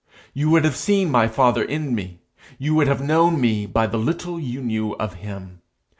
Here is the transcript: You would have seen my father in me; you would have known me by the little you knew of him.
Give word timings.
You 0.33 0.49
would 0.49 0.65
have 0.65 0.75
seen 0.75 1.11
my 1.11 1.27
father 1.27 1.63
in 1.63 1.93
me; 1.93 2.21
you 2.57 2.73
would 2.73 2.87
have 2.87 3.03
known 3.03 3.39
me 3.39 3.67
by 3.67 3.85
the 3.85 3.99
little 3.99 4.39
you 4.39 4.59
knew 4.59 4.93
of 4.95 5.13
him. 5.21 5.61